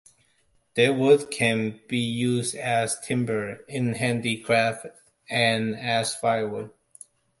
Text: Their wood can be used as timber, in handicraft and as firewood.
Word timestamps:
Their 0.73 0.93
wood 0.95 1.29
can 1.29 1.79
be 1.87 1.99
used 1.99 2.55
as 2.55 2.99
timber, 3.01 3.57
in 3.67 3.93
handicraft 3.93 4.87
and 5.29 5.75
as 5.75 6.15
firewood. 6.15 6.71